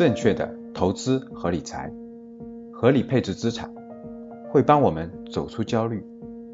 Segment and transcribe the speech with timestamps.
[0.00, 1.92] 正确的投资和理财，
[2.72, 3.70] 合理配置资产，
[4.48, 6.02] 会帮我们走出焦虑，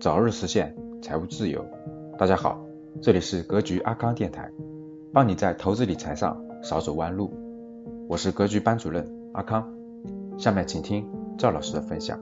[0.00, 1.64] 早日实现财务自由。
[2.18, 2.60] 大家好，
[3.00, 4.50] 这里是格局阿康电台，
[5.14, 7.32] 帮你在投资理财上少走弯路。
[8.08, 9.72] 我是格局班主任阿康，
[10.36, 11.08] 下面请听
[11.38, 12.18] 赵老师的分享。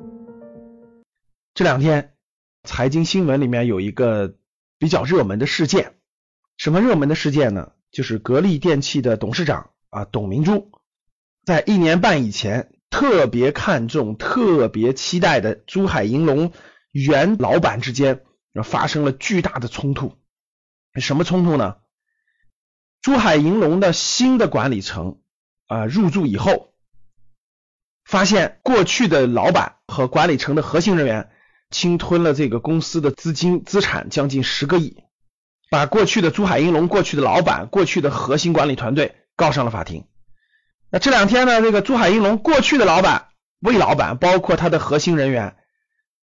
[1.55, 2.13] 这两天
[2.65, 4.35] 财经新闻里面有一个
[4.79, 5.95] 比较热门的事件，
[6.59, 7.73] 什么热门的事件呢？
[7.91, 10.71] 就是格力电器的董事长啊董明珠。
[11.45, 16.53] 在一年半以前，特别看重、特别期待的珠海银隆
[16.91, 18.23] 原老板之间
[18.63, 20.17] 发生了巨大的冲突。
[20.95, 21.77] 什么冲突呢？
[23.03, 25.19] 珠海银隆的新的管理层
[25.67, 26.73] 啊入驻以后，
[28.05, 31.31] 发现过去的老板和管理层的核心人员
[31.71, 35.03] 侵吞了这个公司的资金资产将近十个亿，
[35.71, 40.07] 把过去的珠海银隆过去的老板、过去的核心管理团队告上了法庭。
[40.95, 43.27] 那这两天呢，这个珠海银隆过去的老板、
[43.59, 45.57] 魏老板，包括他的核心人员，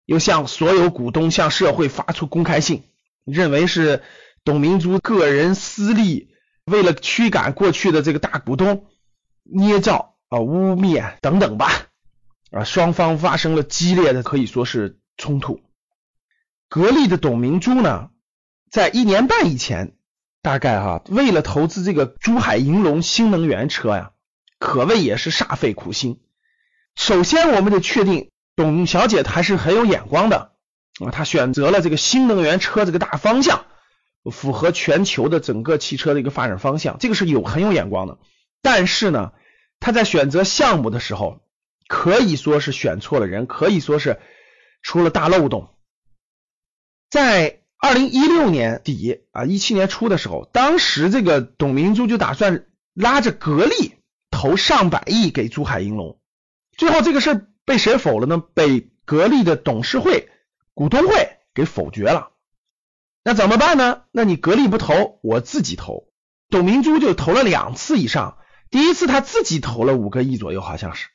[0.06, 2.84] 又向所有股东、向社会发出公开信，
[3.26, 4.04] 认为是
[4.44, 6.36] 董明珠个人私利，
[6.66, 8.86] 为了驱赶过去的这个大股东，
[9.42, 11.88] 捏造啊、污蔑等等吧。
[12.52, 15.62] 啊，双方发生了激烈的可以说是冲突。
[16.68, 18.12] 格力的董明珠呢，
[18.70, 19.96] 在一年半以前，
[20.44, 24.12] 大概哈，为了投资这个珠海银隆新能源车呀。
[24.60, 26.20] 可谓也是煞费苦心。
[26.96, 30.52] 首先，我们得确定董小姐还是很有眼光的
[31.00, 33.66] 啊，她选择了这个新能源车这个大方向，
[34.32, 38.20] 符合全球的整个汽车的一个发展方向，这个是有很有眼光的。
[38.62, 39.32] 但是呢，
[39.80, 41.42] 她在选择项目的时候，
[41.88, 44.20] 可以说是选错了人，可以说是
[44.82, 45.74] 出了大漏洞。
[47.10, 53.94] 在二零一六年底啊，一七年初的时候，当时这个董明珠就打算拉着格力。
[54.40, 56.18] 投上百亿给珠海银隆，
[56.72, 58.38] 最后这个事被谁否了呢？
[58.38, 60.30] 被格力的董事会、
[60.74, 62.30] 股东会给否决了。
[63.22, 64.04] 那怎么办呢？
[64.12, 66.08] 那你格力不投，我自己投。
[66.50, 68.38] 董明珠就投了两次以上，
[68.70, 71.10] 第一次他自己投了五个亿左右，好像是，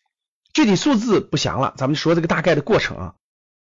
[0.52, 1.72] 具体数字不详了。
[1.78, 3.14] 咱们说这个大概的过程啊。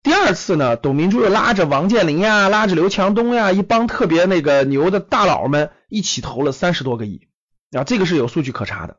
[0.03, 7.29] 第二次呢，董明珠又拉着王健林呀，拉着刘强东呀，一帮特别那个牛的大佬们一起投了三十多个亿
[7.73, 8.97] 啊，这个是有数据可查的。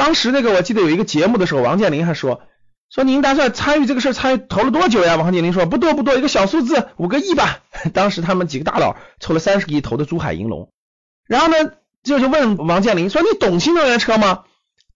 [0.00, 2.40] 当时那个我记得有一个节目的时候，王健林还说
[2.88, 5.16] 说您打算参与这个事参与投了多久呀？
[5.16, 7.60] 王健林说不多不多，一个小数字五个亿吧。
[7.92, 10.72] 当时他们几个大佬凑了三十个亿投的珠海银隆，
[11.26, 11.72] 然后呢
[12.02, 14.44] 就就问王健林说你懂新能源车吗？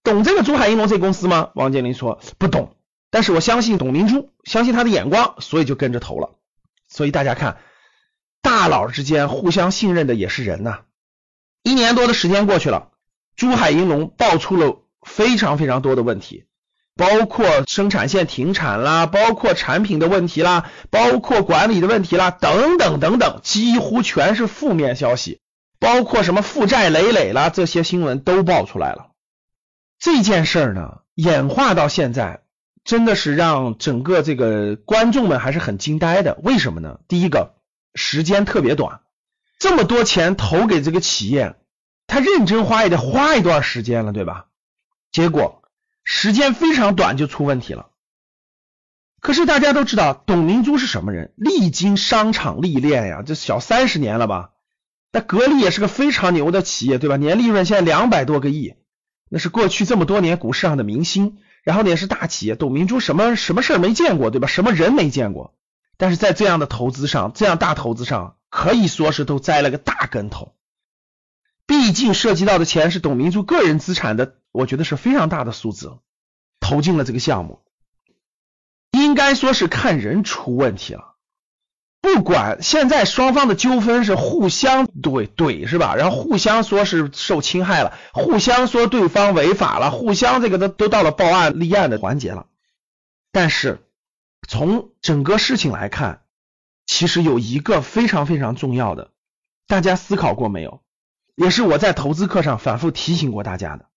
[0.03, 1.51] 懂这个珠海银隆这公司吗？
[1.55, 2.75] 王健林说不懂，
[3.11, 6.31] 但是我相信董明珠，相信他的眼光，所以就跟着投了。
[6.89, 7.59] 所以大家看，
[8.41, 10.79] 大佬之间互相信任的也是人呐。
[11.63, 12.89] 一年多的时间过去了，
[13.37, 14.81] 珠海银隆爆出了。
[15.05, 16.45] 非常非常多的问题，
[16.97, 25.41] 包括生产线停产啦，包括产品的问题啦，包括管理的问题啦，等等等等，几乎全是负面消息，
[25.79, 29.09] 包括什么负债累累啦，这些新闻都爆出来了。
[29.99, 32.43] 这件事儿呢，演化到现在，
[32.85, 36.39] 真的是让整个这个观众们还是很惊呆的。
[36.43, 36.99] 为什么呢？
[37.09, 37.55] 第一个，
[37.95, 39.01] 时间特别短，
[39.59, 41.55] 这么多钱投给这个企业，
[42.07, 44.47] 他认真花也得花一段时间了，对吧？
[45.15, 45.63] 结果
[46.03, 47.91] 时间非常短就出问题了。
[49.21, 54.51] 可是大家都知道董明珠是什么人，历经商场历练呀，这小三十年了吧？
[55.13, 57.17] 那格力也是个非常牛的企业，对吧？
[57.17, 58.75] 年利润现在两百多个亿，
[59.31, 61.39] 那是过去这么多年股市上的明星。
[61.63, 64.49] 然后呢，也是大企业，董明珠什么什么事儿没见过，对吧？
[64.49, 65.55] 什么人没见过？
[65.97, 70.57] 但是在这样的投资上，这样大投资上，可以说是都栽了个大跟头。
[71.67, 74.39] 毕竟涉及到的钱是董明珠个人资产的。
[74.55, 75.99] 我觉得是非常大的数字，
[76.61, 77.61] 投进了这个项目，
[78.93, 81.17] 应该说是看人出问题了。
[82.01, 85.97] 不管现在双方的纠纷是互相怼怼是吧？
[85.97, 92.47] 然后互相说是受侵害了，互相说对方违法了，互相这个都都到了报案立案的环节了。
[93.33, 93.81] 但是
[94.47, 96.23] 从整个事情来看，
[96.87, 99.11] 其实有一个非常非常重要的，
[99.67, 100.81] 大家思考过没有？
[101.35, 103.89] 也是我在投资课上反复提醒过大家的。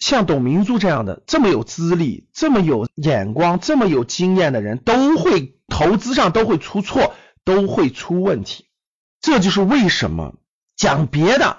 [0.00, 7.14] 像董明珠这样的这么有资历、这么有眼光、这么有经验的人，都会投资上都会出错，
[7.44, 8.64] 都会出问题。
[9.20, 10.34] 这就是为什么
[10.74, 11.58] 讲别的，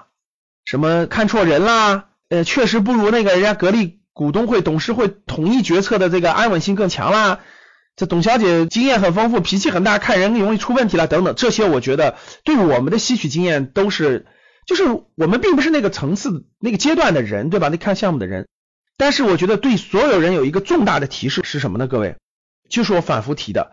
[0.64, 7.38] 什么看错人啦，呃，确实不如那个人家格力股东会、董事会统一决策的这个安稳性更强啦。
[7.94, 14.26] 这董小姐经验很丰富，脾气很大，看人容易出问题了等等，这些我觉得对我们的吸取经验都是。
[14.66, 17.68] 就是我们并不是那个层次、那个阶段的人，对吧？
[17.68, 18.48] 那看项目的人，
[18.96, 21.86] 但是我觉得对所有人有一个重大的提示是什么呢？
[21.88, 22.16] 各位，
[22.68, 23.72] 就是我反复提的，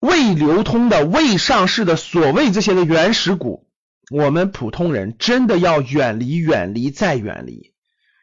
[0.00, 3.68] 未流通的、未上市的所谓这些的原始股，
[4.10, 7.72] 我们普通人真的要远离、远离再远离。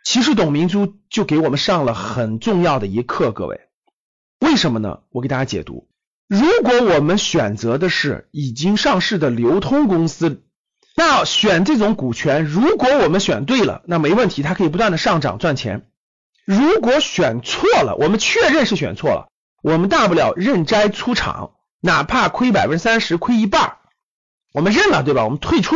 [0.04, 3.62] 其实董明珠就给我们上了很重要的一课，各位，
[4.40, 5.00] 为什么呢？
[5.10, 5.88] 我给大家解读。
[6.28, 10.44] 如果我们选择的是已经上市的流通公司，
[11.00, 15.86] 那选这种股权，如果我们选对了，那没问题，它可以不断的上涨赚钱。
[16.44, 19.28] 如果选错了，我们确认是选错了，
[19.62, 21.52] 我们大不了认栽出场，
[21.82, 23.76] 哪怕亏百分之三十，亏一半，
[24.54, 25.24] 我们认了，对吧？
[25.24, 25.76] 我们退出，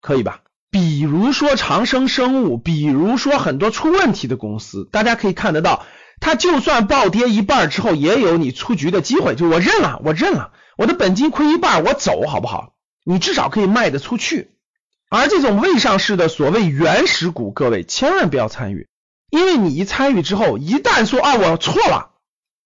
[0.00, 0.40] 可以吧？
[0.70, 5.84] 比如说长生生物，比如说很多出问题的公司，大家可以看得到。
[6.18, 9.34] 它就算暴跌一半之后，也有你出局的机会。
[9.34, 12.72] 就我认了，我认了，我的本金亏一半，我走好不好？
[13.06, 14.50] 你至少可以卖得出去。
[15.08, 18.88] 而这种未上市的所谓原始股，各位千万不要参与，
[19.30, 22.10] 因为你一参与之后，一旦说啊我错了，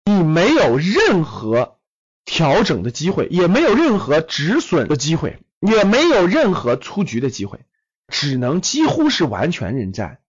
[0.05, 1.79] 你没有任何
[2.23, 7.61] 调整的机会，也没有任何止损的机会，也没有任何出局的机会，
[8.07, 10.19] 只能几乎是完全认栽。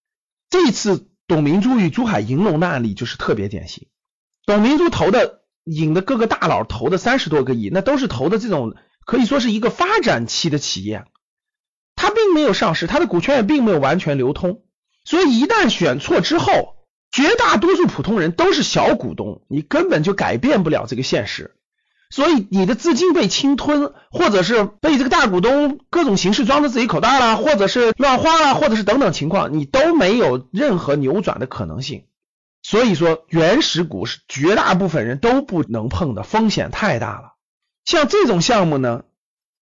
[0.49, 1.07] 这次。
[1.29, 3.87] 董明珠与珠海银隆的案例就是特别典型。
[4.47, 8.75] 董明珠投的引的各个大佬投的三十多个亿，那都是投的这种
[9.09, 11.07] 可以说是一个发展期的企业，
[11.97, 14.61] 它并没有上市，它的股权也并没有完全流通，
[15.07, 16.77] 所以一旦选错之后，
[17.11, 21.57] 绝大多数普通人都是小股东，你根本就改变不了这个现实。
[22.11, 32.05] 所以你的资金被侵吞，或者是被这个大股东各种形式装到自己口袋了，或者是乱花了，或者是等等情况，你都没有任何扭转的可能性。
[32.63, 37.38] 所以说，原始股是绝大部分人都不能碰的，风险太大了。
[37.88, 39.05] 像这种项目呢，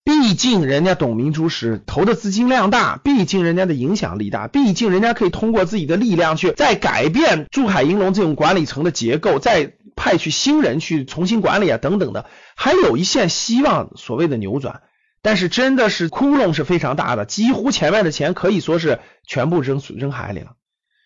[0.02, 9.74] 毕竟人家董明珠是投的资金量大，毕竟人家的影响力大，毕竟人家可以通过自己的力量去再改变珠海银隆这种管理层的结构，再。
[9.98, 14.82] 派去新人去重新管理啊，等等的，还有一线希望，所谓的扭转。
[15.22, 20.52] 但是真的是窟窿是非常大的，几乎前面的钱可以说是全部扔扔海里了。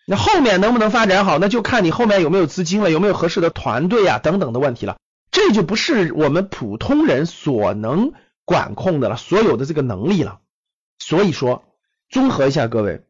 [0.05, 4.97] 那后面能不能发展好，那就看你后面有没有资金了，有没有合适的团队啊，等等的问题了。
[5.31, 8.13] 这就不是我们普通人所能
[8.45, 10.41] 管控的了，所有的这个能力了。
[10.99, 11.63] 所以说，
[12.09, 13.05] 综合一下各位，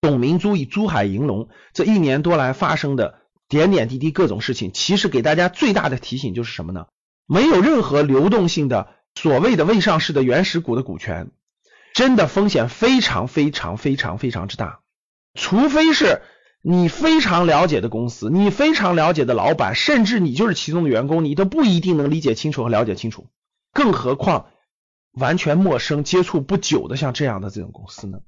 [0.00, 3.20] 董明珠与珠海银隆这一年多来发生的。
[3.48, 6.86] 点点滴滴各种事情，其实给大家最大的提醒就是什么呢？
[7.26, 11.32] 没有任何流动性的所谓的未上市的原始股的股权，
[11.92, 14.82] 真的风险非常非常非常非常之大。
[15.34, 16.22] 除非是
[16.62, 23.28] 你非常了解的公司，你非常了解的老板，甚至你就是其中的员工，你都不一定能理解清楚和了解清楚。
[23.72, 24.46] 更何况
[25.12, 28.20] 完全陌生、接触不久的像这样的这种公司呢？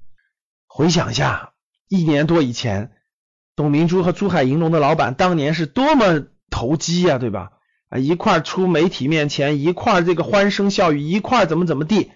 [0.67, 1.53] 回想一下，
[1.89, 2.93] 一年多以前。
[3.55, 7.53] 董明珠和珠海银隆的老板当年是多么投机呀，对吧？
[7.91, 12.13] 啊，一块出媒体面前，一块这个欢声笑语，一块怎么怎么地？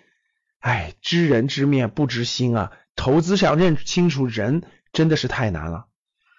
[0.61, 2.73] 哎，知人知面不知心啊！
[2.97, 4.63] 投资想认清楚人
[4.95, 5.89] 真的是太难了。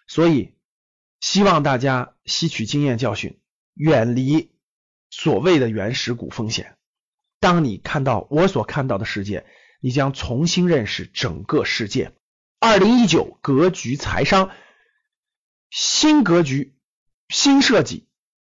[0.08, 0.56] 所以
[1.20, 3.40] 希望大家吸取经验教训，
[3.74, 4.52] 远离
[5.10, 6.78] 所谓的原始股风险。
[7.40, 9.46] 当你看到我所看到的世界，
[9.80, 12.14] 你将重新认识整个世界。
[12.60, 14.50] 二零一九格局财商。
[15.70, 16.78] 新格局、
[17.28, 18.08] 新设计、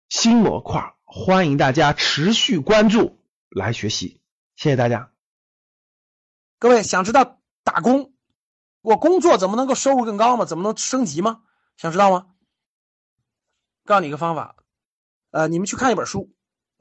[0.09, 4.21] 新模块，欢迎大家持续关注来学习，
[4.57, 5.13] 谢谢大家。
[6.59, 8.14] 各位想知道打工，
[8.85, 10.45] 我工作怎么能够收入更高吗？
[10.45, 11.41] 怎么能升级吗？
[11.77, 12.27] 想知道吗？
[13.85, 14.57] 告诉你一个方法，
[15.31, 16.31] 呃，你们去看一本书，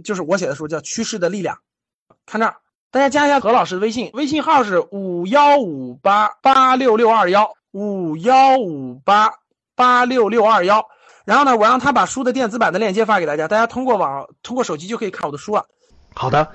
[0.04, 1.56] 就是我写的书，叫《趋势的力量》。
[2.26, 2.58] 看这儿，
[2.92, 9.34] 大家加一下何老师的微信，微信号是五幺五八八六六二幺五幺五八。
[9.76, 10.86] 八六六二幺，
[11.26, 15.66] 然后呢，我让他把书的电子版的链接发给大家，大家通过网通过手机就可以看我的书了。
[16.14, 16.52] 好的，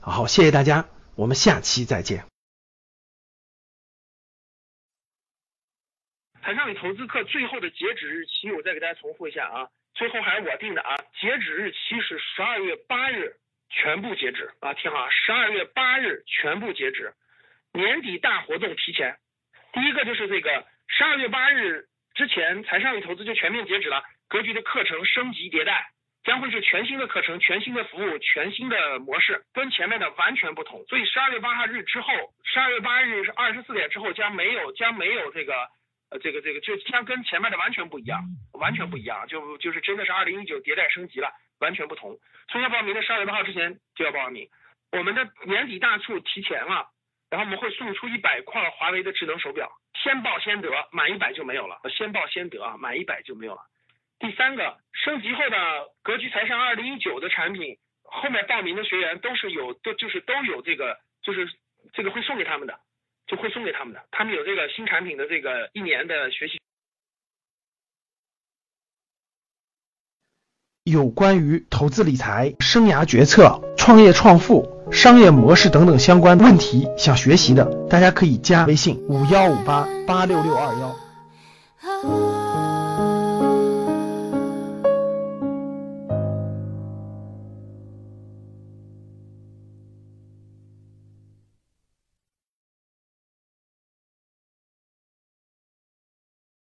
[0.00, 0.86] 好，谢谢大家，
[1.16, 2.29] 我们下期再见。
[6.50, 13.36] 财商与投资课最后的截止日期，我再给大家重复一下啊，最后还是我定的啊，截止日期是十二月八日，
[13.70, 17.12] 全部截止啊，听好，十二月八日全部截止，
[17.72, 19.14] 年底大活动提前，
[19.72, 21.86] 第一个就是这个十二月八日。
[22.16, 25.86] 之前财商与投资就全面截止了，格局的课程升级迭代，
[26.24, 30.84] 将会是全新的课程、全新的服务、全新的模式，跟前面的完全不同。
[30.88, 35.54] 所以十二月八号日之后，十二月八日是二十四点之后将没有将没有这个
[36.10, 42.18] 呃这个这个就像跟前面的完全不一样，完全不一样，就就是真的是二零一九迭代升级了，完全不同。
[42.50, 44.48] 所以要报名的十二月八号之前就要报名，
[44.92, 46.88] 我们的年底大促提前了。
[47.30, 49.70] 然后我们会送出一百块华为的智能手表，
[50.02, 53.62] 先报先得，满一百就没有了，先报先得啊，满一百就没有了。
[54.18, 61.48] 第三个，升级后的格局财商二零一九的产品，后面报名的学员都是有，都就是都有这个，就是
[61.92, 62.80] 这个会送给他们的，
[63.30, 66.58] 就会送给他们的，他们有这个新产品的这个一年的学习。
[70.82, 82.69] 有关于投资理财、生涯决策、创业创富、商业模式等等相关问题，想学习的，大家可以加微信五幺五八八六六二幺。